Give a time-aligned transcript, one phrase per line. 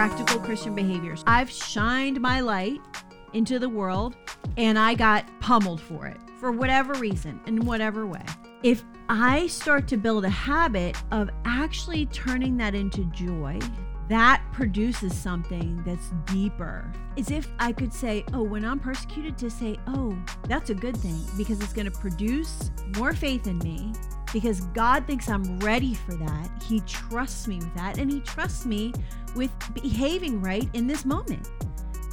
[0.00, 1.22] practical Christian behaviors.
[1.26, 2.80] I've shined my light
[3.34, 4.16] into the world
[4.56, 8.24] and I got pummeled for it for whatever reason, in whatever way.
[8.62, 13.58] If I start to build a habit of actually turning that into joy,
[14.08, 16.90] that produces something that's deeper.
[17.18, 20.16] As if I could say, oh, when I'm persecuted, to say, oh,
[20.48, 23.92] that's a good thing because it's going to produce more faith in me
[24.32, 26.50] because God thinks I'm ready for that.
[26.62, 28.92] He trusts me with that and He trusts me
[29.34, 31.48] with behaving right in this moment.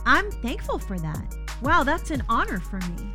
[0.05, 1.35] I'm thankful for that.
[1.61, 3.11] Wow, that's an honor for me.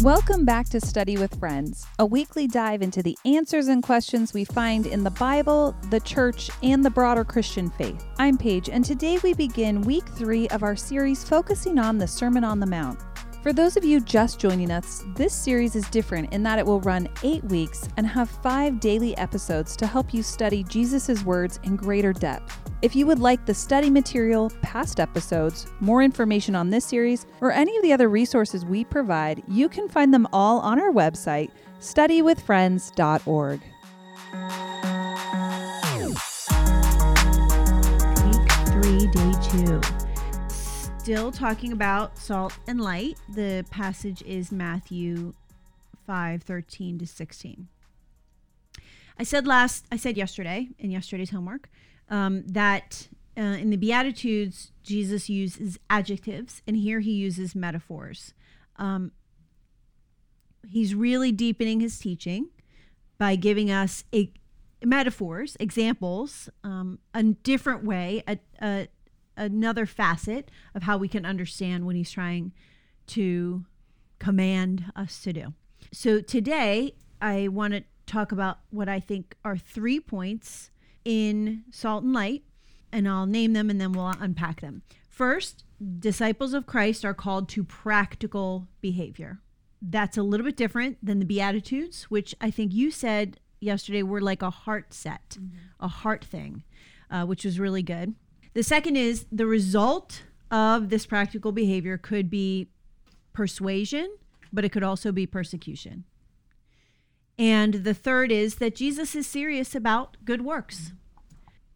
[0.00, 4.44] Welcome back to Study with Friends, a weekly dive into the answers and questions we
[4.44, 8.04] find in the Bible, the church, and the broader Christian faith.
[8.18, 12.42] I'm Paige, and today we begin week three of our series focusing on the Sermon
[12.42, 12.98] on the Mount.
[13.42, 16.80] For those of you just joining us, this series is different in that it will
[16.82, 21.74] run eight weeks and have five daily episodes to help you study Jesus' words in
[21.74, 22.60] greater depth.
[22.82, 27.50] If you would like the study material, past episodes, more information on this series, or
[27.50, 31.50] any of the other resources we provide, you can find them all on our website,
[31.80, 33.60] studywithfriends.org.
[38.24, 39.91] Week three, day two.
[41.02, 43.18] Still talking about salt and light.
[43.34, 45.32] The passage is Matthew
[46.06, 47.66] 5 13 to 16.
[49.18, 51.68] I said last, I said yesterday in yesterday's homework
[52.08, 58.32] um, that uh, in the Beatitudes, Jesus uses adjectives, and here he uses metaphors.
[58.76, 59.10] Um,
[60.68, 62.50] he's really deepening his teaching
[63.18, 64.30] by giving us a,
[64.84, 68.86] metaphors, examples, um, a different way, a, a,
[69.36, 72.52] another facet of how we can understand what he's trying
[73.08, 73.64] to
[74.18, 75.54] command us to do.
[75.92, 80.70] So today, I want to talk about what I think are three points
[81.04, 82.42] in Salt and Light,
[82.92, 84.82] and I'll name them and then we'll unpack them.
[85.08, 85.64] First,
[85.98, 89.40] disciples of Christ are called to practical behavior.
[89.80, 94.20] That's a little bit different than the Beatitudes, which I think you said yesterday were
[94.20, 95.56] like a heart set, mm-hmm.
[95.80, 96.62] a heart thing,
[97.10, 98.14] uh, which was really good.
[98.54, 102.68] The second is the result of this practical behavior could be
[103.32, 104.16] persuasion,
[104.52, 106.04] but it could also be persecution.
[107.38, 110.92] And the third is that Jesus is serious about good works.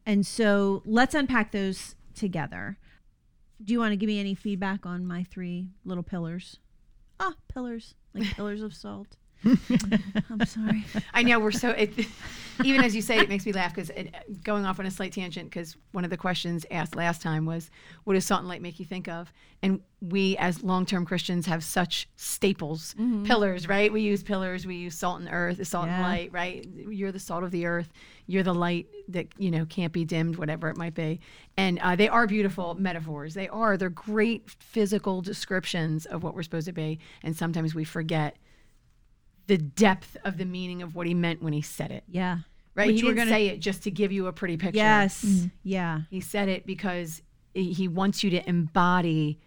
[0.04, 2.78] And so let's unpack those together.
[3.64, 6.58] Do you want to give me any feedback on my three little pillars?
[7.18, 9.16] Ah, pillars, like pillars of salt.
[10.30, 10.84] I'm sorry.
[11.14, 11.70] I know we're so.
[11.70, 11.92] It,
[12.64, 13.90] even as you say, it makes me laugh because
[14.42, 15.50] going off on a slight tangent.
[15.50, 17.70] Because one of the questions asked last time was,
[18.04, 21.64] "What does salt and light make you think of?" And we, as long-term Christians, have
[21.64, 23.24] such staples, mm-hmm.
[23.24, 23.92] pillars, right?
[23.92, 24.66] We use pillars.
[24.66, 25.94] We use salt and earth, salt yeah.
[25.94, 26.66] and light, right?
[26.74, 27.92] You're the salt of the earth.
[28.26, 31.20] You're the light that you know can't be dimmed, whatever it might be.
[31.56, 33.34] And uh, they are beautiful metaphors.
[33.34, 33.76] They are.
[33.76, 36.98] They're great physical descriptions of what we're supposed to be.
[37.22, 38.36] And sometimes we forget
[39.46, 42.04] the depth of the meaning of what he meant when he said it.
[42.08, 42.38] Yeah.
[42.74, 42.88] Right.
[42.88, 43.30] Which he didn't gonna...
[43.30, 44.76] say it just to give you a pretty picture.
[44.76, 45.24] Yes.
[45.24, 45.46] Mm-hmm.
[45.62, 46.00] Yeah.
[46.10, 47.22] He said it because
[47.54, 49.40] he wants you to embody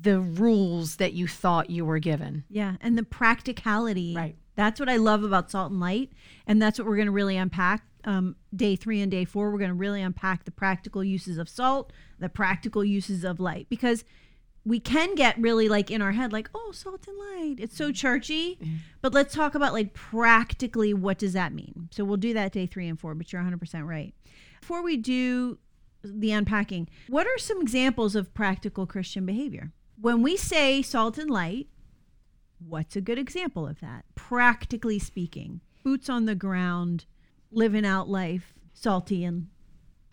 [0.00, 2.44] the rules that you thought you were given.
[2.48, 2.76] Yeah.
[2.80, 4.14] And the practicality.
[4.14, 4.36] Right.
[4.54, 6.12] That's what I love about Salt and Light.
[6.46, 7.82] And that's what we're going to really unpack.
[8.04, 11.48] Um, day three and day four, we're going to really unpack the practical uses of
[11.48, 13.66] salt, the practical uses of light.
[13.68, 14.04] Because
[14.68, 17.56] we can get really like in our head like oh salt and light.
[17.58, 17.92] It's so mm-hmm.
[17.94, 18.58] churchy.
[19.00, 21.88] But let's talk about like practically what does that mean?
[21.90, 24.14] So we'll do that day three and four but you're 100% right.
[24.60, 25.58] Before we do
[26.04, 29.72] the unpacking what are some examples of practical christian behavior?
[30.00, 31.68] When we say salt and light
[32.64, 34.04] what's a good example of that?
[34.14, 37.06] Practically speaking boots on the ground
[37.50, 39.48] living out life salty and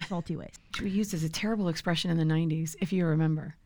[0.07, 0.53] salty ways.
[0.81, 3.57] We used as a terrible expression in the 90s if you remember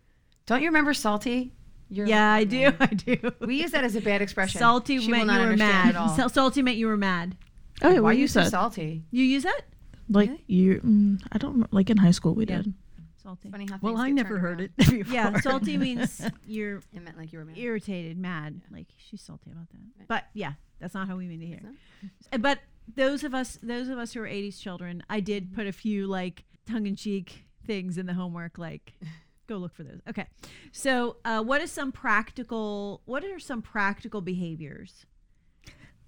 [0.56, 1.54] don't you remember salty?
[1.90, 2.72] You're yeah, I do.
[2.80, 3.18] I do.
[3.40, 4.60] We use that as a bad expression.
[4.60, 6.32] Salty she meant you were mad.
[6.32, 7.36] salty meant you were mad.
[7.82, 9.04] Oh, yeah, why are you so salty?
[9.12, 9.62] You use that?
[10.10, 10.44] Like really?
[10.48, 10.82] you?
[10.82, 12.58] Mm, I don't like in high school we yeah.
[12.58, 12.74] did.
[13.22, 13.50] Salty.
[13.52, 14.72] Funny how well, I never heard around.
[14.78, 14.90] it.
[14.90, 15.14] Before.
[15.14, 16.78] Yeah, salty means you're.
[16.94, 17.58] It meant like you were mad.
[17.58, 18.62] irritated, mad.
[18.62, 18.78] Yeah.
[18.78, 19.78] Like she's salty about that.
[20.00, 20.08] Right.
[20.08, 21.62] But yeah, that's not how we mean to hear.
[22.40, 22.60] But
[22.96, 26.08] those of us, those of us who are '80s children, I did put a few
[26.08, 28.94] like tongue-in-cheek things in the homework, like
[29.50, 30.00] go look for those.
[30.08, 30.28] Okay.
[30.72, 33.02] So, uh, what is some practical?
[33.06, 35.06] What are some practical behaviors?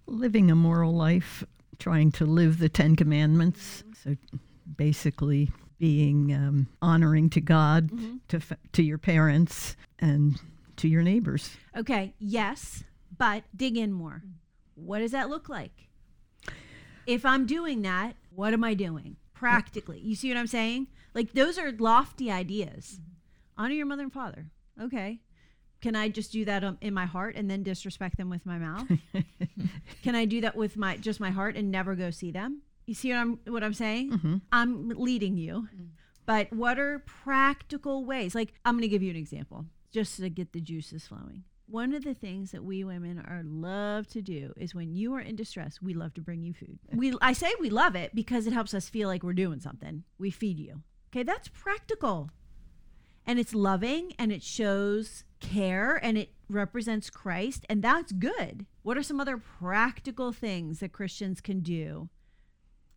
[0.06, 1.44] Living a moral life,
[1.80, 3.84] trying to live the Ten Commandments.
[3.84, 4.10] Mm-hmm.
[4.10, 4.38] So,
[4.78, 8.18] basically, being um, honoring to God, mm-hmm.
[8.30, 8.40] to
[8.74, 10.40] to your parents, and
[10.78, 11.58] to your neighbors.
[11.76, 12.14] Okay.
[12.20, 12.84] Yes,
[13.18, 14.22] but dig in more.
[14.26, 14.34] Mm.
[14.76, 15.90] What does that look like?
[17.06, 19.18] If I'm doing that, what am I doing?
[19.42, 20.00] practically.
[20.00, 20.86] You see what I'm saying?
[21.16, 23.00] Like those are lofty ideas.
[23.62, 24.48] Honor your mother and father.
[24.82, 25.20] Okay.
[25.82, 28.58] Can I just do that um, in my heart and then disrespect them with my
[28.58, 28.88] mouth?
[30.04, 32.64] Can I do that with my just my heart and never go see them?
[32.88, 34.42] You see what I'm what I'm saying?
[34.52, 35.68] I'm leading you.
[36.26, 38.34] But what are practical ways?
[38.34, 41.44] Like I'm going to give you an example just to get the juices flowing.
[41.68, 45.22] One of the things that we women are love to do is when you are
[45.22, 46.80] in distress, we love to bring you food.
[46.96, 50.04] We I say we love it because it helps us feel like we're doing something.
[50.18, 50.82] We feed you.
[51.12, 52.32] Okay, that's practical.
[53.26, 58.66] And it's loving and it shows care and it represents Christ and that's good.
[58.84, 62.10] What are some other practical things that Christians can do?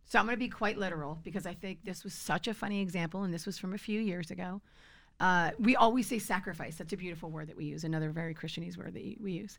[0.05, 2.81] So I'm going to be quite literal because I think this was such a funny
[2.81, 4.61] example, and this was from a few years ago.
[5.19, 6.75] Uh, we always say sacrifice.
[6.75, 9.57] That's a beautiful word that we use, another very Christianese word that we use.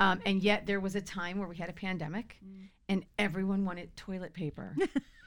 [0.00, 2.36] Um, and yet there was a time where we had a pandemic
[2.88, 4.76] and everyone wanted toilet paper.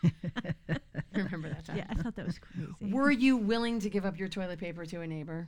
[1.14, 1.78] Remember that time?
[1.78, 2.94] Yeah, I thought that was crazy.
[2.94, 5.48] Were you willing to give up your toilet paper to a neighbor?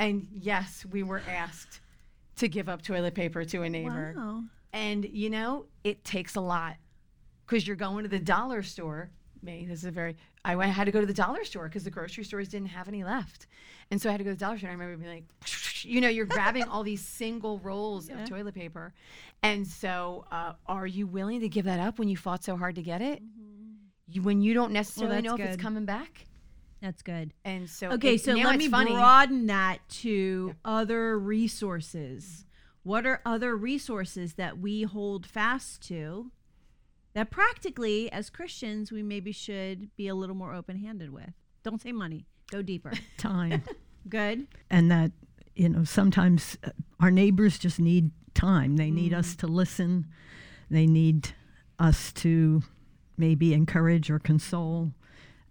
[0.00, 1.80] And yes, we were asked
[2.36, 4.14] to give up toilet paper to a neighbor.
[4.16, 4.42] Wow.
[4.72, 6.76] And you know, it takes a lot
[7.46, 9.10] because you're going to the dollar store.
[9.42, 10.16] Me, this is a very.
[10.44, 12.88] I went, had to go to the dollar store because the grocery stores didn't have
[12.88, 13.46] any left,
[13.90, 14.70] and so I had to go to the dollar store.
[14.70, 15.24] And I remember being like,
[15.84, 18.22] you know, you're grabbing all these single rolls Yeah.
[18.22, 18.92] of toilet paper,
[19.42, 22.74] and so uh, are you willing to give that up when you fought so hard
[22.76, 23.22] to get it?
[24.10, 26.26] You, when you don't necessarily that's know if it's coming back,
[26.80, 27.34] That's good.
[27.44, 28.92] and so Okay, it- so let me funny.
[28.92, 32.46] broaden that to other resources.
[32.84, 36.30] What are other resources that we hold fast to
[37.18, 41.30] that practically, as Christians, we maybe should be a little more open handed with?
[41.64, 42.92] Don't say money, go deeper.
[43.18, 43.62] Time.
[44.08, 44.46] Good.
[44.70, 45.10] and that
[45.54, 46.70] you know sometimes uh,
[47.00, 49.38] our neighbors just need time they need us Mm.
[49.40, 50.06] to listen
[50.70, 51.34] they need
[51.78, 52.62] us to
[53.18, 54.92] maybe encourage or console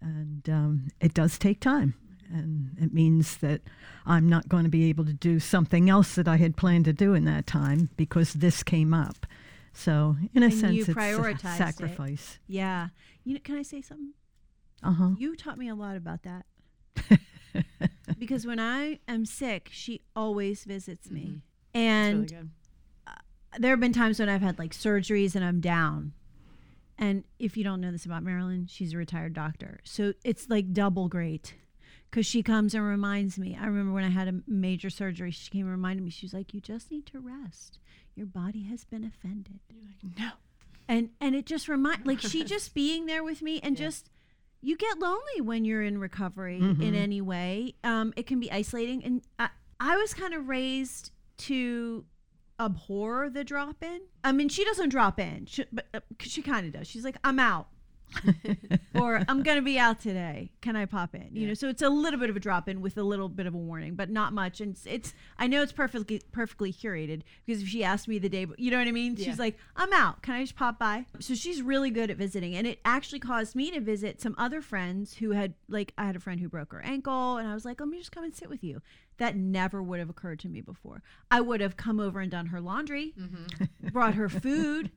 [0.01, 1.93] and um, it does take time
[2.33, 3.61] and it means that
[4.07, 6.93] i'm not going to be able to do something else that i had planned to
[6.93, 9.27] do in that time because this came up
[9.73, 11.57] so in a And sense you it's a prioritized it.
[11.57, 12.89] sacrifice Yeah.
[13.23, 14.13] You know, can I say something?
[14.83, 16.45] uh-huh You taught me a lot about that.
[18.19, 21.41] because when I am sick, she always visits me.
[21.73, 22.49] It's And really good.
[23.59, 26.13] there have been times when I've had like surgeries and I'm down.
[26.97, 29.79] And if you don't know this about Marilyn, she's a retired doctor.
[29.83, 31.53] So it's like double great
[32.09, 33.57] because she comes and reminds me.
[33.59, 36.09] I remember when I had a major surgery, she came and reminded me.
[36.09, 37.79] She was like, You just need to rest.
[38.15, 39.59] Your body has been offended.
[40.17, 40.31] No.
[40.87, 44.09] And and it just remind like she just being there with me and just
[44.61, 47.75] you get lonely when you're in recovery in any way.
[47.83, 49.03] Um, it can be isolating.
[49.03, 49.49] And I,
[49.79, 52.05] I was kind of raised to
[52.59, 54.01] abhor the drop in.
[54.23, 56.87] I mean, she doesn't drop in, she, but uh, she kind of does.
[56.87, 57.67] She's like, I'm out.
[58.95, 60.51] Or I'm gonna be out today.
[60.61, 61.29] Can I pop in?
[61.33, 63.45] You know, so it's a little bit of a drop in with a little bit
[63.45, 64.61] of a warning, but not much.
[64.61, 68.29] And it's, it's I know it's perfectly perfectly curated because if she asked me the
[68.29, 69.15] day, you know what I mean?
[69.17, 69.25] Yeah.
[69.25, 70.21] She's like, I'm out.
[70.21, 71.05] Can I just pop by?
[71.19, 74.61] So she's really good at visiting, and it actually caused me to visit some other
[74.61, 77.65] friends who had like I had a friend who broke her ankle, and I was
[77.65, 78.81] like, let me just come and sit with you.
[79.17, 81.01] That never would have occurred to me before.
[81.31, 83.87] I would have come over and done her laundry, mm-hmm.
[83.89, 84.91] brought her food,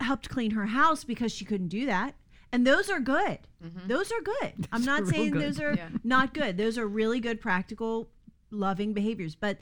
[0.00, 2.14] helped clean her house because she couldn't do that.
[2.54, 3.38] And those are good.
[3.64, 3.88] Mm-hmm.
[3.88, 4.68] Those are good.
[4.72, 5.42] I'm not saying good.
[5.42, 5.88] those are Yeah.
[6.04, 6.56] not good.
[6.56, 8.10] Those are really good, practical,
[8.50, 9.34] loving behaviors.
[9.34, 9.58] But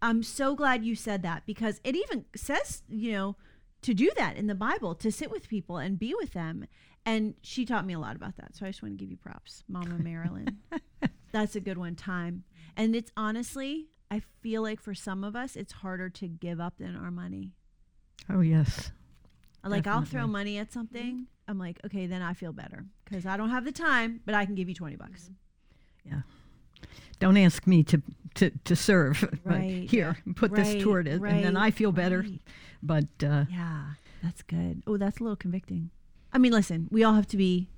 [0.00, 3.36] I'm so glad you said that because it even says, you know,
[3.82, 6.66] to do that in the Bible, to sit with people and be with them.
[7.04, 8.54] And she taught me a lot about that.
[8.56, 10.58] So I just want to give you props, Mama Marilyn.
[11.32, 11.94] That's a good one.
[11.96, 12.44] Time.
[12.76, 16.74] And it's honestly, I feel like for some of us, it's harder to give up
[16.78, 17.52] than our money.
[18.30, 18.92] oh yes
[19.64, 21.12] Like I'll throw money at something.
[21.14, 21.22] Mm-hmm.
[21.48, 24.44] I'm like, okay, then I feel better because I don't have the time, but I
[24.44, 25.30] can give you 20 bucks.
[26.06, 26.14] Mm-hmm.
[26.14, 26.20] Yeah.
[27.18, 28.02] Don't ask me to
[28.34, 29.88] to, to serve but Right.
[29.88, 32.40] here put this toward it and then i feel better right.
[32.82, 34.82] but uh, Yeah, that's good.
[34.86, 35.90] Oh, that's a little convicting.
[36.32, 37.68] I mean, listen, we all have to be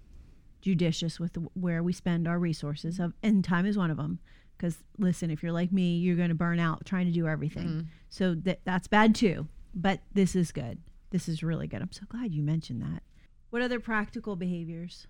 [0.60, 3.04] judicious with where we spend our resources, mm-hmm.
[3.04, 4.18] of, and time is one of them.
[4.56, 7.68] Because listen, if you're like me, you're going to burn out trying to do everything.
[7.68, 7.80] Mm-hmm.
[8.08, 9.46] So that that's bad too.
[9.74, 10.78] But this is good.
[11.10, 11.80] This is really good.
[11.82, 13.02] I'm so glad you mentioned that.
[13.50, 15.06] What other practical behaviors?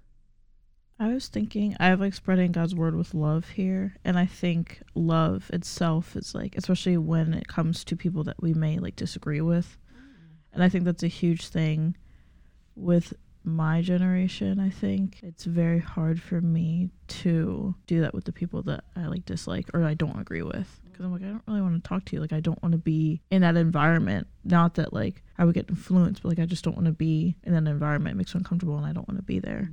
[1.00, 4.82] I was thinking I have like spreading God's word with love here, and I think
[4.94, 9.40] love itself is like, especially when it comes to people that we may like disagree
[9.40, 10.00] with, mm.
[10.52, 11.96] and I think that's a huge thing
[12.74, 13.14] with
[13.44, 14.58] my generation.
[14.58, 19.06] I think it's very hard for me to do that with the people that I
[19.06, 20.80] like dislike or I don't agree with.
[20.98, 22.20] Because I'm like, I don't really want to talk to you.
[22.20, 24.26] Like, I don't want to be in that environment.
[24.42, 27.36] Not that like I would get influenced, but like I just don't want to be
[27.44, 28.14] in that environment.
[28.14, 29.70] It makes me uncomfortable, and I don't want to be there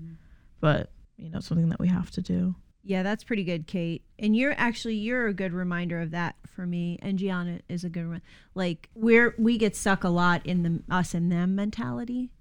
[0.65, 2.55] but you know, something that we have to do.
[2.83, 4.03] Yeah, that's pretty good, Kate.
[4.17, 6.97] And you're actually you're a good reminder of that for me.
[7.03, 8.21] And Gianna is a good one.
[8.55, 12.31] Like we're we get stuck a lot in the us and them mentality.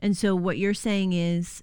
[0.00, 1.62] And so what you're saying is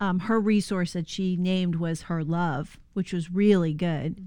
[0.00, 4.20] um, her resource that she named was her love, which was really good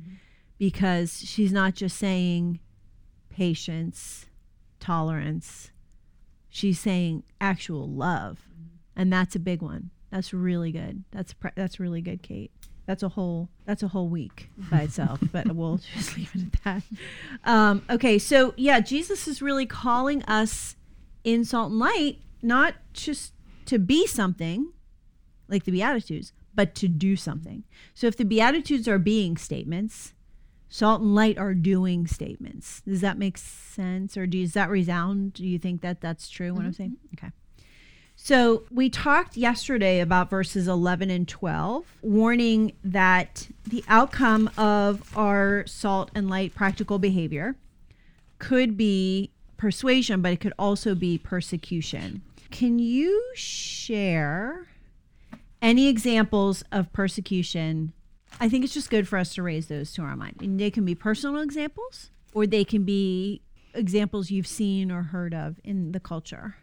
[0.57, 2.59] because she's not just saying
[3.29, 4.25] patience,
[4.79, 5.71] tolerance.
[6.49, 8.39] She's saying actual love.
[8.95, 9.91] And that's a big one.
[10.11, 11.03] That's really good.
[11.11, 12.51] That's pre- that's really good, Kate.
[12.87, 16.63] That's a whole that's a whole week by itself, but we'll just leave it at
[16.63, 16.83] that.
[17.43, 20.75] Um, okay, so yeah, Jesus is really calling us
[21.23, 23.33] in salt and light, not just
[23.65, 24.71] to be something
[25.49, 27.63] like the Beatitudes, but to do something.
[27.93, 30.13] So if the Beatitudes are being statements,
[30.69, 32.81] salt and light are doing statements.
[32.81, 35.33] Does that make sense, or does that resound?
[35.33, 36.53] Do you think that that's true?
[36.53, 36.73] What I'm mm-hmm.
[36.73, 36.97] saying?
[37.15, 37.31] Okay.
[38.19, 45.65] So we talked yesterday about verses 11 and 12, warning that the outcome of our
[45.67, 47.55] salt and light practical behavior
[48.39, 52.23] could be persuasion, but it could also be persecution.
[52.49, 54.67] Can you share
[55.61, 57.93] any examples of persecution?
[58.39, 60.37] I think it's just good for us to raise those to our mind.
[60.41, 63.41] And they can be personal examples or they can be
[63.73, 66.55] examples you've seen or heard of in the culture.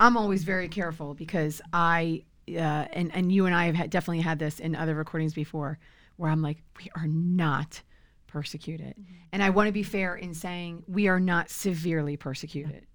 [0.00, 4.20] I'm always very careful because I uh, and and you and I have had, definitely
[4.20, 5.78] had this in other recordings before,
[6.16, 7.82] where I'm like, we are not
[8.26, 8.94] persecuted,
[9.32, 12.86] and I want to be fair in saying we are not severely persecuted,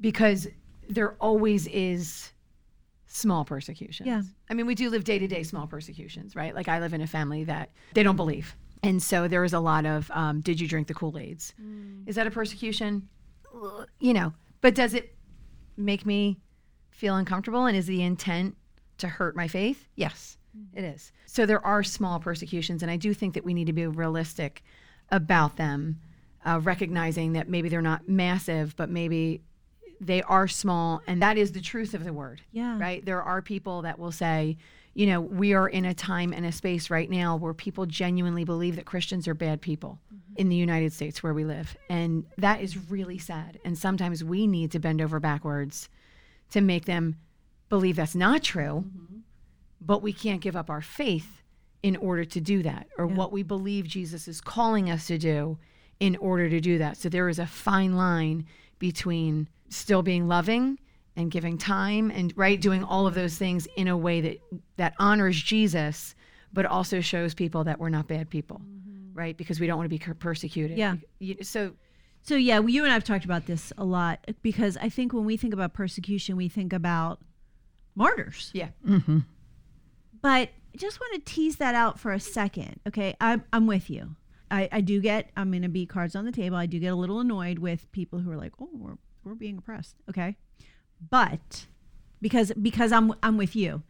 [0.00, 0.48] because
[0.88, 2.32] there always is
[3.12, 4.06] small persecutions.
[4.06, 4.22] Yeah.
[4.48, 6.54] I mean, we do live day to day small persecutions, right?
[6.54, 8.56] Like I live in a family that they don't believe.
[8.82, 11.54] And so there is a lot of, um, did you drink the Kool Aids?
[12.06, 13.08] Is that a persecution?
[14.00, 15.14] You know, but does it
[15.76, 16.40] make me
[16.90, 17.66] feel uncomfortable?
[17.66, 18.56] And is the intent
[18.98, 19.86] to hurt my faith?
[19.94, 20.36] Yes,
[20.74, 21.12] it is.
[21.26, 22.82] So there are small persecutions.
[22.82, 24.62] And I do think that we need to be realistic
[25.10, 26.00] about them,
[26.44, 29.42] uh, recognizing that maybe they're not massive, but maybe
[30.02, 31.00] they are small.
[31.06, 32.78] And that is the truth of the word Yeah.
[32.78, 33.04] right?
[33.04, 34.58] There are people that will say,
[34.94, 38.44] you know, we are in a time and a space right now where people genuinely
[38.44, 40.34] believe that Christians are bad people mm-hmm.
[40.36, 41.76] in the United States where we live.
[41.88, 43.58] And that is really sad.
[43.64, 45.88] And sometimes we need to bend over backwards
[46.50, 47.16] to make them
[47.70, 49.18] believe that's not true, mm-hmm.
[49.80, 51.42] but we can't give up our faith
[51.82, 53.14] in order to do that or Yeah.
[53.14, 55.58] what we believe Jesus is calling us to do
[56.00, 56.96] in order to do that.
[56.96, 58.44] So there is a fine line
[58.78, 60.78] between still being loving
[61.16, 64.38] and giving time and right doing all of those things in a way that
[64.76, 66.14] that honors Jesus
[66.52, 68.60] but also shows people that we're not bad people.
[69.14, 69.36] Right?
[69.36, 70.78] Because we don't want to be persecuted.
[70.78, 70.96] Yeah.
[71.42, 71.72] So
[72.22, 75.12] So yeah, well, you and I have talked about this a lot because I think
[75.12, 77.20] when we think about persecution, we think about
[77.94, 78.50] martyrs.
[78.54, 78.68] yeah.
[78.86, 79.18] Mm-hmm.
[80.22, 82.80] But I just want to tease that out for a second.
[82.86, 84.16] Okay, I'm I'm with you.
[84.50, 86.56] I, I do get I'm going to be cards on the table.
[86.56, 89.58] I do get a little annoyed with people who are like, oh, we're we're being
[89.58, 89.96] oppressed.
[90.08, 90.36] Okay,
[91.10, 91.66] but
[92.20, 93.82] because because I'm I'm with you.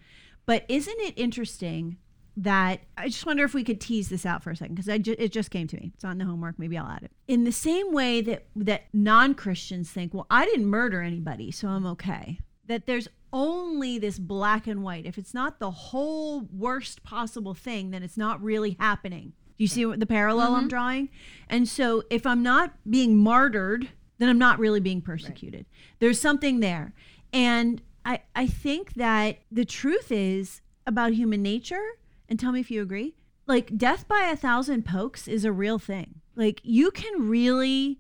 [0.44, 1.98] But isn't it interesting
[2.36, 5.16] that I just wonder if we could tease this out for a second because ju-
[5.18, 5.92] it just came to me.
[5.94, 6.58] It's on the homework.
[6.58, 7.12] Maybe I'll add it.
[7.28, 11.68] In the same way that that non Christians think, well, I didn't murder anybody, so
[11.68, 12.40] I'm okay.
[12.66, 15.06] That there's only this black and white.
[15.06, 19.32] If it's not the whole worst possible thing, then it's not really happening.
[19.58, 20.68] Do you see what the parallel I'm mm-hmm.
[20.68, 21.08] drawing?
[21.48, 23.90] And so if I'm not being martyred,
[24.22, 25.66] then I'm not really being persecuted.
[25.98, 26.94] There's something there.
[27.32, 31.82] And I, I think that the truth is about human nature,
[32.28, 33.14] and tell me if you agree,
[33.46, 36.20] like death by a thousand pokes is a real thing.
[36.36, 37.98] Like you can really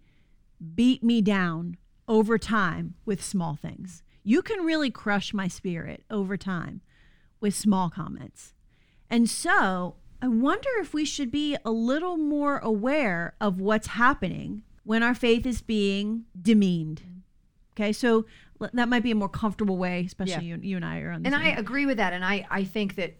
[0.74, 1.76] beat me down
[2.08, 4.02] over time with small things.
[4.22, 6.80] You can really crush my spirit over time
[7.40, 8.54] with small comments.
[9.10, 14.62] And so I wonder if we should be a little more aware of what's happening
[14.84, 17.02] when our faith is being demeaned.
[17.02, 17.18] Mm-hmm.
[17.74, 18.26] Okay, so
[18.72, 21.22] that might be a more comfortable way, especially you, you and I are on.
[21.22, 22.12] The And I agree with that.
[22.12, 23.14] And I, I think that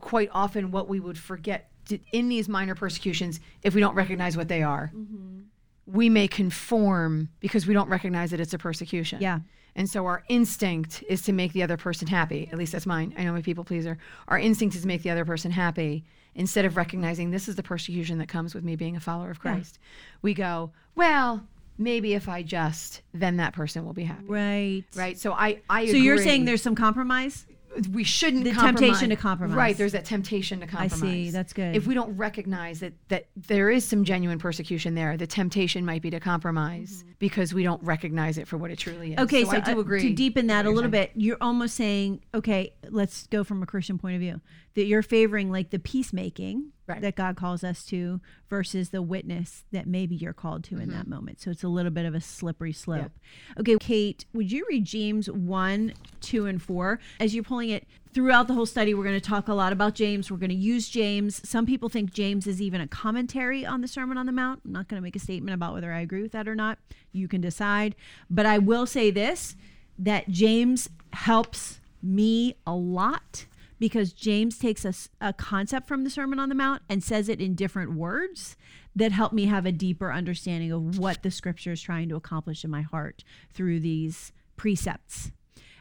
[0.00, 4.36] quite often what we would forget to, in these minor persecutions, if we don't recognize
[4.36, 5.40] what they are, mm-hmm.
[5.86, 9.20] we may conform because we don't recognize that it's a persecution.
[9.20, 9.40] Yeah.
[9.74, 12.48] And so our instinct is to make the other person happy.
[12.52, 13.14] At least that's mine.
[13.16, 13.98] I know a people pleaser.
[14.28, 17.62] Our instinct is to make the other person happy instead of recognizing this is the
[17.62, 19.78] persecution that comes with me being a follower of Christ.
[20.22, 21.46] We go, well,
[21.78, 24.26] maybe if I just, then that person will be happy.
[24.26, 25.18] right, Right.
[25.18, 27.46] So I, I So you're saying there's some compromise?
[27.92, 28.80] We shouldn't The compromise.
[28.80, 29.56] temptation to compromise.
[29.56, 31.30] Right, there's that temptation to compromise I see.
[31.30, 31.74] That's good.
[31.76, 36.02] If we don't recognize that that there is some genuine persecution there, the temptation might
[36.02, 39.16] be to compromise because we don't recognize it for what it truly is.
[39.16, 39.24] Mm-hmm.
[39.24, 40.02] Okay, so, I do uh, agree.
[40.02, 43.98] to deepen that a little bit, you're almost saying, okay, let's go from a Christian
[43.98, 44.40] point of view,
[44.74, 47.02] that you're favoring like the peacemaking Right.
[47.02, 50.90] that God calls us to versus the witness that maybe you're called to in Mm-hmm.
[50.98, 51.40] that moment.
[51.40, 53.12] So it's a little bit of a slippery slope.
[53.58, 56.98] Okay, Kate, would you read James 1, 2, and 4?
[57.20, 59.94] As you're pulling it throughout the whole study, we're going to talk a lot about
[59.94, 60.30] James.
[60.30, 61.46] We're going to use James.
[61.48, 64.60] Some people think James is even a commentary on the Sermon on the Mount.
[64.64, 66.78] I'm not going to make a statement about whether I agree with that or not.
[67.12, 67.96] You can decide.
[68.28, 69.56] But I will say this
[69.98, 73.46] that James helps me a lot
[73.82, 77.56] because James takes a concept from the Sermon on the Mount and says it in
[77.56, 78.56] different words
[78.94, 82.62] that help me have a deeper understanding of what the scripture is trying to accomplish
[82.62, 85.32] in my heart through these precepts.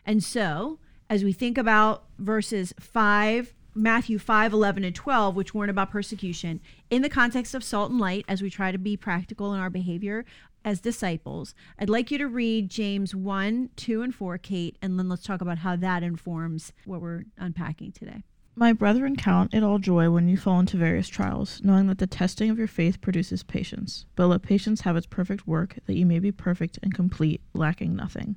[0.04, 0.80] And so,
[1.12, 6.60] as we think about verses 5, Matthew 5, 11, and 12, which weren't about persecution,
[6.90, 9.70] in the context of salt and light, as we try to be practical in our
[9.70, 10.26] behavior
[10.64, 15.10] as disciples, I'd like you to read James 1, 2, and 4, Kate, and then
[15.10, 18.24] let's talk about how that informs what we're unpacking today.
[18.54, 22.08] My brethren, count it all joy when you fall into various trials, knowing that the
[22.08, 24.06] testing of your faith produces patience.
[24.16, 27.96] But let patience have its perfect work, that you may be perfect and complete, lacking
[27.96, 28.36] nothing.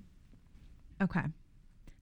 [1.02, 1.24] Okay.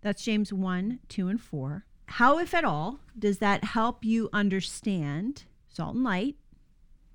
[0.02, 1.86] That's James 1, 2, and 4.
[2.06, 6.36] How, if at all, does that help you understand salt and light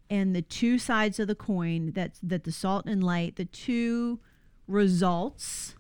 [0.09, 4.19] and the two sides of the coin that, that the salt and light, the two
[4.67, 5.75] results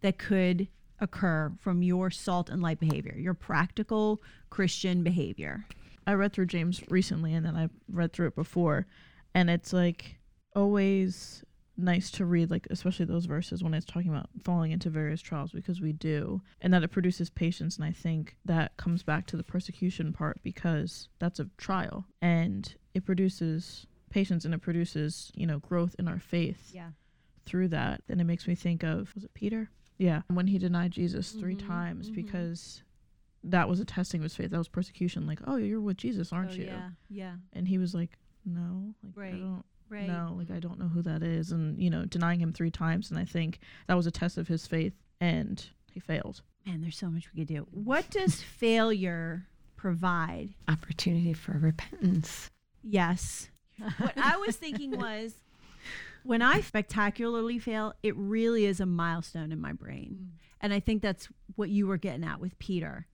[0.00, 0.68] that could
[1.00, 5.66] occur from your salt and light behavior, your practical Christian behavior?
[6.06, 8.86] I read through James recently and then I read through it before
[9.34, 10.16] and it's like
[10.54, 11.44] always
[11.76, 15.52] nice to read like especially those verses when it's talking about falling into various trials
[15.52, 19.36] because we do and that it produces patience and I think that comes back to
[19.36, 25.46] the persecution part because that's a trial and it produces patience and it produces you
[25.46, 26.90] know growth in our faith Yeah.
[27.46, 30.90] through that and it makes me think of was it Peter yeah when he denied
[30.92, 32.14] Jesus 3 Mhm, times mhm.
[32.14, 32.82] because
[33.44, 36.32] that was a testing of his faith that was persecution like oh you're with Jesus
[36.32, 36.90] aren't you Oh, Yeah.
[37.08, 37.36] Yeah.
[37.54, 40.06] and he was like no like Right, i don't Right.
[40.08, 43.10] know like i don't know who that is and you know denying him three times
[43.10, 46.96] and i think that was a test of his faith and he failed Man, there's
[46.96, 47.66] so much we could do.
[47.72, 52.48] What does failure provide opportunity for repentance.
[52.82, 53.48] Yes.
[53.98, 55.34] what I was thinking was
[56.24, 60.18] when I spectacularly fail, it really is a milestone in my brain.
[60.20, 60.28] Mm.
[60.60, 63.06] And I think that's what you were getting at with Peter.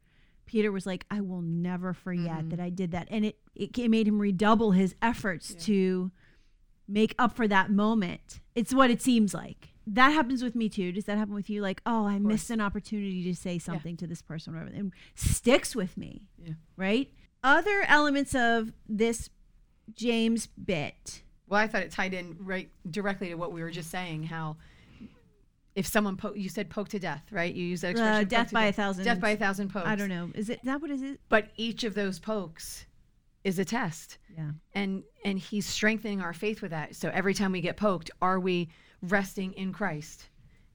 [0.46, 2.48] Peter was like, I will never forget mm-hmm.
[2.50, 3.08] that I did that.
[3.10, 6.10] And it, it, it made him redouble his efforts to
[6.86, 8.40] make up for that moment.
[8.54, 9.68] It's what it seems like.
[9.86, 10.92] That happens with me too.
[10.92, 11.62] Does that happen with you?
[11.62, 14.92] Like, oh, I missed an opportunity to say something to this person, or whatever, and
[15.14, 16.26] sticks with me.
[16.42, 16.54] Yeah.
[16.76, 17.10] Right?
[17.42, 19.30] Other elements of this
[19.94, 21.22] James bit.
[21.48, 24.24] Well, I thought it tied in right directly to what we were just saying.
[24.24, 24.56] How
[25.74, 27.54] if someone po- you said poke to death, right?
[27.54, 28.26] You use that expression.
[28.26, 29.04] Uh, death by a thousand.
[29.04, 29.86] Death by a thousand pokes.
[29.86, 30.30] I don't know.
[30.34, 30.82] Is it that?
[30.82, 31.20] What is it?
[31.28, 32.84] But each of those pokes
[33.44, 34.18] is a test.
[34.36, 34.50] Yeah.
[34.74, 38.38] and and he's strengthening our faith with that so every time we get poked are
[38.38, 38.68] we
[39.02, 40.28] resting in christ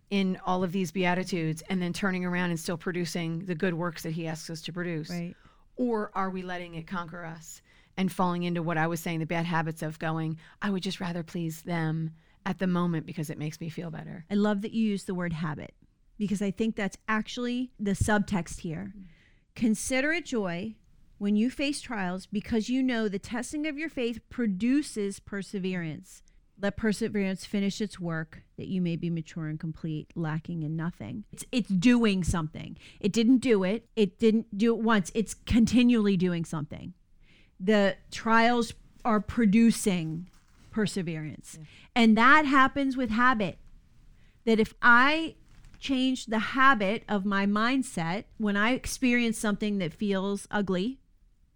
[0.10, 4.04] in all of these beatitudes and then turning around and still producing the good works
[4.04, 5.34] that he asks us to produce Right.
[5.78, 7.62] or are we letting it conquer us
[7.97, 10.99] and falling into what i was saying the bad habits of going i would just
[10.99, 12.12] rather please them
[12.45, 15.15] at the moment because it makes me feel better I love that you use the
[15.15, 15.73] word habit
[16.17, 18.93] because I think that's actually the subtext here.
[19.56, 20.75] Consider it joy
[21.17, 26.23] when you face trials because you know the testing of your faith produces perseverance.
[26.60, 31.25] Let perseverance finish its work that you may be mature and complete, lacking in nothing.
[31.32, 32.77] It's, it's doing something.
[32.99, 36.93] It didn't do it, it didn't do it once, it's continually doing something.
[37.59, 38.73] The trials
[39.05, 40.29] are producing
[40.71, 41.59] perseverance.
[41.95, 43.59] And that happens with habit
[44.45, 45.35] that if I
[45.79, 50.99] change the habit of my mindset when I experience something that feels ugly,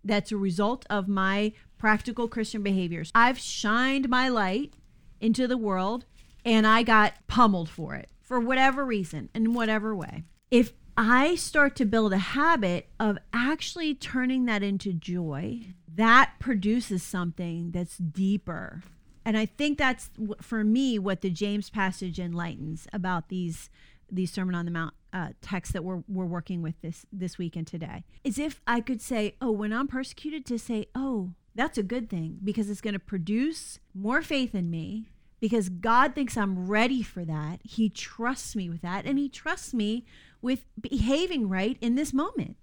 [0.04, 3.12] that's a result of my practical Christian behaviors.
[3.16, 4.74] I've shined my light
[5.20, 6.06] into the world
[6.46, 10.24] and I got pummeled for it for whatever reason, in whatever way.
[10.52, 15.62] If I start to build a habit of actually turning that into joy,
[15.94, 18.82] that produces something that's deeper.
[19.24, 20.10] And I think that's
[20.42, 23.70] for me what the James passage enlightens about these
[24.10, 27.56] these Sermon on the Mount uh, texts that we're we're working with this this week
[27.56, 28.04] and today.
[28.24, 32.10] Is if I could say, oh, when I'm persecuted, to say, oh, that's a good
[32.10, 37.02] thing because it's going to produce more faith in me because God thinks I'm ready
[37.04, 37.60] for that.
[37.64, 40.06] He trusts me with that, and He trusts me
[40.42, 42.58] with behaving right in this moment.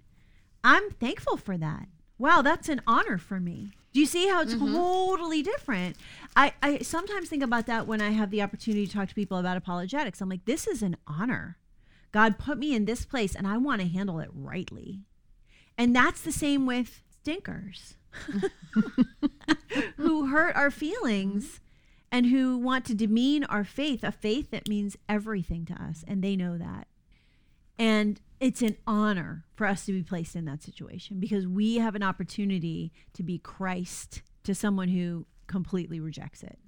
[0.62, 1.88] I'm thankful for that.
[2.18, 3.70] Wow, that's an honor for me.
[3.92, 4.74] Do you see how it's mm-hmm.
[4.74, 5.96] totally different?
[6.34, 9.38] I, I sometimes think about that when I have the opportunity to talk to people
[9.38, 10.20] about apologetics.
[10.20, 11.58] I'm like, this is an honor.
[12.10, 15.00] God put me in this place and I want to handle it rightly.
[15.76, 17.96] And that's the same with stinkers
[19.96, 21.60] who hurt our feelings
[22.10, 26.04] and who want to demean our faith, a faith that means everything to us.
[26.06, 26.86] And they know that.
[27.78, 31.94] And it's an honor for us to be placed in that situation because we have
[31.94, 36.58] an opportunity to be Christ to someone who completely rejects it.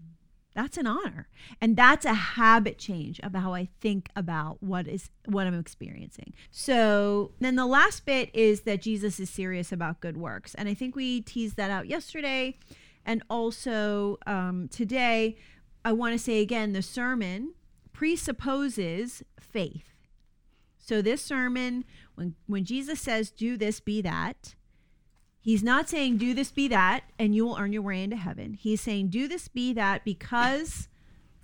[0.55, 1.29] That's an honor.
[1.61, 6.33] And that's a habit change about how I think about what is what I'm experiencing.
[6.51, 10.55] So then the last bit is that Jesus is serious about good works.
[10.55, 12.57] And I think we teased that out yesterday.
[13.05, 15.37] And also um, today,
[15.85, 17.53] I want to say again the sermon
[17.93, 19.96] presupposes faith.
[20.87, 24.55] So this sermon, when when Jesus says, "Do this, be that,"
[25.41, 28.55] he's not saying, "Do this, be that," and you will earn your way into heaven.
[28.55, 30.87] He's saying, "Do this, be that," because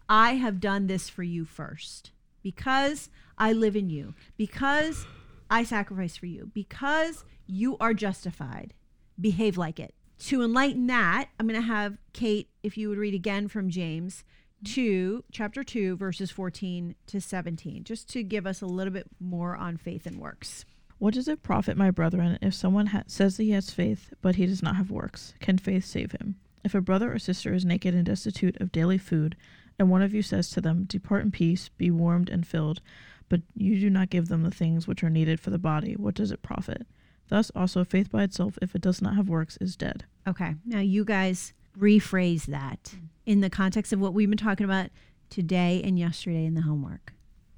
[0.08, 2.12] I have done this for you first.
[2.40, 4.14] Because I live in you.
[4.36, 5.06] Because
[5.50, 6.52] I sacrifice for you.
[6.54, 8.74] Because you are justified.
[9.20, 9.94] Behave like it.
[10.26, 14.22] To enlighten that, I'm going to have Kate, if you would read again from James
[14.64, 19.56] 2, chapter 2, verses 14 to 17, just to give us a little bit more
[19.56, 20.64] on faith and works.
[20.98, 24.36] What does it profit, my brethren, if someone ha- says that he has faith, but
[24.36, 25.34] he does not have works?
[25.40, 26.36] Can faith save him?
[26.64, 29.36] If a brother or sister is naked and destitute of daily food,
[29.78, 32.80] and one of you says to them, Depart in peace, be warmed and filled,
[33.28, 36.14] but you do not give them the things which are needed for the body, what
[36.14, 36.86] does it profit?
[37.28, 40.04] Thus also faith by itself, if it does not have works, is dead.
[40.28, 40.54] Okay.
[40.64, 42.94] Now, you guys rephrase that
[43.26, 44.90] in the context of what we've been talking about
[45.30, 47.12] today and yesterday in the homework.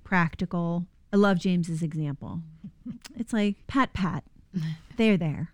[0.04, 0.86] Practical.
[1.12, 2.40] I love James's example.
[3.16, 4.24] It's like, pat, pat.
[4.96, 5.52] They're there.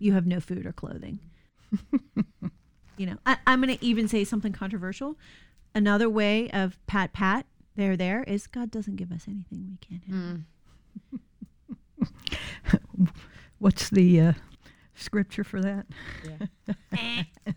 [0.00, 1.20] You have no food or clothing.
[2.96, 5.16] you know, I, I'm going to even say something controversial.
[5.74, 10.04] Another way of pat, pat, they're there is God doesn't give us anything we can't
[10.04, 10.42] handle.
[13.58, 14.32] What's the uh,
[14.96, 15.86] scripture for that?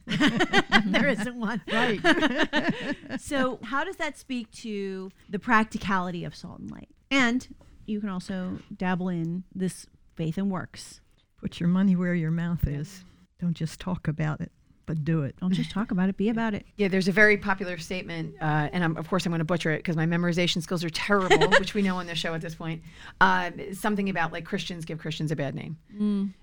[0.86, 1.62] there isn't one.
[1.72, 2.00] Right.
[3.20, 6.90] so, how does that speak to the practicality of salt and light?
[7.12, 7.48] And
[7.86, 11.02] you can also dabble in this faith and works.
[11.40, 13.04] Put your money where your mouth is.
[13.40, 14.52] Don't just talk about it,
[14.90, 15.36] but do it.
[15.40, 16.66] Don't just talk about it, be about it.
[16.76, 19.70] Yeah, there's a very popular statement, uh, and I'm, of course I'm going to butcher
[19.70, 22.56] it because my memorization skills are terrible, which we know on the show at this
[22.56, 22.82] point.
[23.22, 25.78] Uh, something about like Christians give Christians a bad name,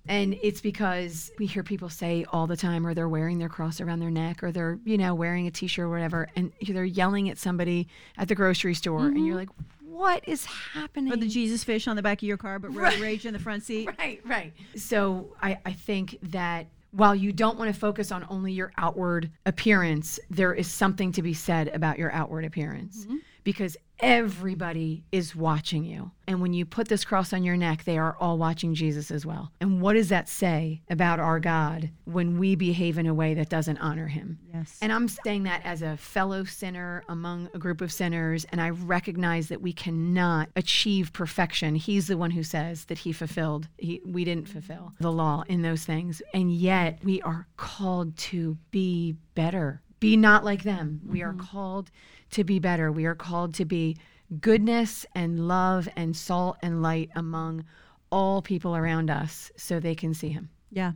[0.07, 3.81] and it's because we hear people say all the time, or they're wearing their cross
[3.81, 7.29] around their neck, or they're you know wearing a T-shirt or whatever, and they're yelling
[7.29, 9.49] at somebody at the grocery store, and you're like,
[9.83, 11.13] what is happening?
[11.13, 13.01] Or the Jesus fish on the back of your car, but Right.
[13.01, 13.89] rage in the front seat.
[13.99, 14.53] Right, right.
[14.77, 19.31] So I, I think that while you don't want to focus on only your outward
[19.45, 23.17] appearance, there is something to be said about your outward appearance mm-hmm.
[23.47, 26.11] Because everybody is watching you.
[26.27, 29.25] And when you put this cross on your neck, they are all watching Jesus as
[29.25, 29.53] well.
[29.61, 33.49] And what does that say about our God when we behave in a way that
[33.49, 34.41] doesn't honor him?
[34.53, 34.77] Yes.
[34.83, 38.71] And I'm saying that as a fellow sinner among a group of sinners, and I
[38.71, 41.77] recognize that we cannot achieve perfection.
[41.77, 45.63] He's the one who says that he fulfilled, he, we didn't fulfill the law in
[45.63, 46.21] those things.
[46.35, 51.01] And yet we are called to be better, be not like them.
[51.07, 51.47] We are mm-hmm.
[51.47, 51.91] called
[52.31, 52.91] to be better.
[52.93, 53.97] We are called to be
[54.41, 57.65] goodness and love and salt and light among
[58.11, 60.51] all people around us so they can see him.
[60.71, 60.93] Yeah.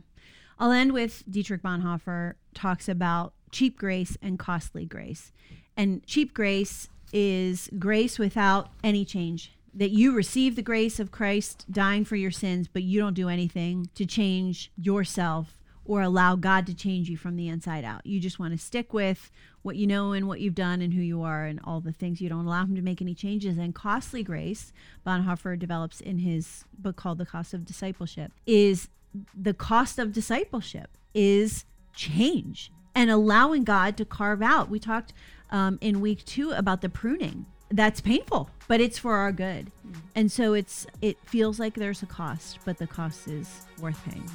[0.59, 5.31] I'll end with Dietrich Bonhoeffer talks about cheap grace and costly grace.
[5.75, 9.51] And cheap grace is grace without any change.
[9.73, 13.29] That you receive the grace of Christ dying for your sins, but you don't do
[13.29, 18.05] anything to change yourself or allow God to change you from the inside out.
[18.05, 19.31] You just want to stick with
[19.63, 22.21] what you know and what you've done and who you are and all the things.
[22.21, 23.57] You don't allow Him to make any changes.
[23.57, 24.73] And costly grace,
[25.05, 28.89] Bonhoeffer develops in his book called The Cost of Discipleship, is
[29.35, 34.69] the cost of discipleship is change and allowing God to carve out.
[34.69, 35.13] We talked
[35.49, 37.45] um, in week two about the pruning.
[37.69, 39.71] That's painful, but it's for our good.
[40.15, 44.29] And so it's it feels like there's a cost, but the cost is worth paying.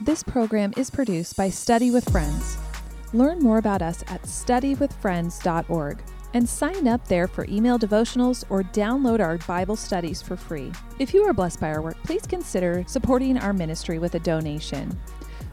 [0.00, 2.58] This program is produced by Study with Friends.
[3.12, 6.02] Learn more about us at studywithfriends.org
[6.34, 10.72] and sign up there for email devotionals or download our Bible studies for free.
[10.98, 14.98] If you are blessed by our work, please consider supporting our ministry with a donation.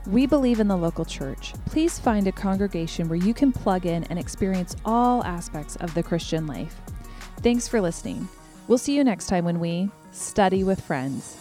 [0.08, 1.54] We believe in the local church.
[1.68, 6.02] Please find a congregation where you can plug in and experience all aspects of the
[6.02, 6.82] Christian life.
[7.44, 8.28] Thanks for listening.
[8.68, 11.41] We'll see you next time when we study with friends.